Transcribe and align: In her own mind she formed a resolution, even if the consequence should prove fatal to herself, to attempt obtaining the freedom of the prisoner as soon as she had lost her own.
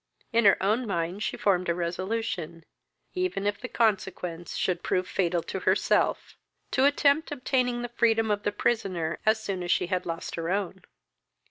In 0.33 0.45
her 0.45 0.57
own 0.63 0.87
mind 0.87 1.21
she 1.21 1.37
formed 1.37 1.69
a 1.69 1.75
resolution, 1.75 2.65
even 3.13 3.45
if 3.45 3.61
the 3.61 3.67
consequence 3.67 4.55
should 4.55 4.81
prove 4.81 5.07
fatal 5.07 5.43
to 5.43 5.59
herself, 5.59 6.35
to 6.71 6.85
attempt 6.85 7.31
obtaining 7.31 7.83
the 7.83 7.89
freedom 7.95 8.31
of 8.31 8.41
the 8.41 8.51
prisoner 8.51 9.19
as 9.27 9.39
soon 9.43 9.61
as 9.61 9.69
she 9.69 9.85
had 9.93 10.07
lost 10.07 10.33
her 10.37 10.49
own. 10.49 10.81